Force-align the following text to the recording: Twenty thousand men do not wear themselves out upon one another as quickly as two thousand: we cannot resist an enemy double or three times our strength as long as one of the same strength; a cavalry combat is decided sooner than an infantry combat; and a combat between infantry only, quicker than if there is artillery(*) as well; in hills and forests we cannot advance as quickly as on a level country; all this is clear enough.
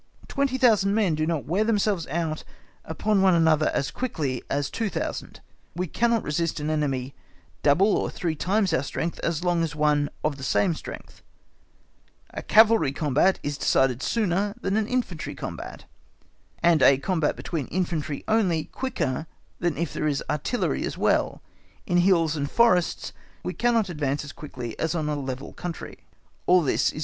Twenty 0.27 0.57
thousand 0.57 0.95
men 0.95 1.13
do 1.13 1.27
not 1.27 1.45
wear 1.45 1.63
themselves 1.63 2.07
out 2.07 2.43
upon 2.83 3.21
one 3.21 3.35
another 3.35 3.69
as 3.71 3.91
quickly 3.91 4.41
as 4.49 4.71
two 4.71 4.89
thousand: 4.89 5.41
we 5.75 5.85
cannot 5.85 6.23
resist 6.23 6.59
an 6.59 6.71
enemy 6.71 7.13
double 7.61 7.95
or 7.95 8.09
three 8.09 8.33
times 8.33 8.73
our 8.73 8.81
strength 8.81 9.19
as 9.19 9.43
long 9.43 9.61
as 9.61 9.75
one 9.75 10.09
of 10.23 10.37
the 10.37 10.43
same 10.43 10.73
strength; 10.73 11.21
a 12.33 12.41
cavalry 12.41 12.91
combat 12.91 13.39
is 13.43 13.59
decided 13.59 14.01
sooner 14.01 14.55
than 14.59 14.75
an 14.75 14.87
infantry 14.87 15.35
combat; 15.35 15.85
and 16.63 16.81
a 16.81 16.97
combat 16.97 17.35
between 17.35 17.67
infantry 17.67 18.23
only, 18.27 18.63
quicker 18.65 19.27
than 19.59 19.77
if 19.77 19.93
there 19.93 20.07
is 20.07 20.23
artillery(*) 20.31 20.83
as 20.83 20.97
well; 20.97 21.43
in 21.85 21.97
hills 21.97 22.35
and 22.35 22.49
forests 22.49 23.13
we 23.43 23.53
cannot 23.53 23.87
advance 23.87 24.23
as 24.23 24.31
quickly 24.31 24.73
as 24.79 24.95
on 24.95 25.07
a 25.07 25.15
level 25.15 25.53
country; 25.53 26.07
all 26.47 26.63
this 26.63 26.85
is 26.85 26.89
clear 26.89 26.97
enough. 26.97 26.99